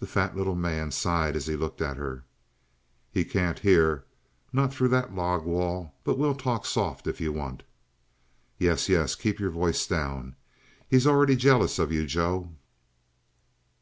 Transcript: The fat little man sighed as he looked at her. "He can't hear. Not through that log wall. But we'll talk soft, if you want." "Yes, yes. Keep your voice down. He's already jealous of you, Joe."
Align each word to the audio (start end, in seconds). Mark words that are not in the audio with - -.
The 0.00 0.06
fat 0.06 0.34
little 0.34 0.54
man 0.54 0.90
sighed 0.90 1.36
as 1.36 1.46
he 1.46 1.54
looked 1.54 1.82
at 1.82 1.98
her. 1.98 2.24
"He 3.10 3.26
can't 3.26 3.58
hear. 3.58 4.06
Not 4.54 4.72
through 4.72 4.88
that 4.88 5.14
log 5.14 5.44
wall. 5.44 5.94
But 6.02 6.16
we'll 6.16 6.34
talk 6.34 6.64
soft, 6.64 7.06
if 7.06 7.20
you 7.20 7.30
want." 7.30 7.62
"Yes, 8.56 8.88
yes. 8.88 9.14
Keep 9.14 9.40
your 9.40 9.50
voice 9.50 9.86
down. 9.86 10.34
He's 10.88 11.06
already 11.06 11.36
jealous 11.36 11.78
of 11.78 11.92
you, 11.92 12.06
Joe." 12.06 12.54